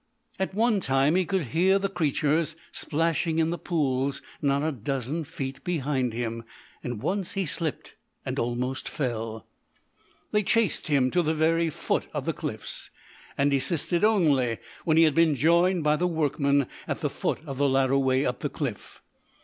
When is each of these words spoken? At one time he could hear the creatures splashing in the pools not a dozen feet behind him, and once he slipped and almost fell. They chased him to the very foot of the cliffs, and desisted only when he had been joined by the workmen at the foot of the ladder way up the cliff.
At 0.39 0.55
one 0.55 0.79
time 0.79 1.13
he 1.15 1.25
could 1.25 1.43
hear 1.53 1.77
the 1.77 1.87
creatures 1.87 2.55
splashing 2.71 3.37
in 3.37 3.51
the 3.51 3.57
pools 3.59 4.23
not 4.41 4.63
a 4.63 4.71
dozen 4.71 5.23
feet 5.25 5.63
behind 5.63 6.11
him, 6.11 6.43
and 6.83 7.03
once 7.03 7.33
he 7.33 7.45
slipped 7.45 7.93
and 8.25 8.39
almost 8.39 8.89
fell. 8.89 9.45
They 10.31 10.41
chased 10.41 10.87
him 10.87 11.11
to 11.11 11.21
the 11.21 11.35
very 11.35 11.69
foot 11.69 12.07
of 12.15 12.25
the 12.25 12.33
cliffs, 12.33 12.89
and 13.37 13.51
desisted 13.51 14.03
only 14.03 14.57
when 14.85 14.97
he 14.97 15.03
had 15.03 15.13
been 15.13 15.35
joined 15.35 15.83
by 15.83 15.97
the 15.97 16.07
workmen 16.07 16.65
at 16.87 17.01
the 17.01 17.09
foot 17.11 17.37
of 17.45 17.59
the 17.59 17.69
ladder 17.69 17.95
way 17.99 18.25
up 18.25 18.39
the 18.39 18.49
cliff. 18.49 19.03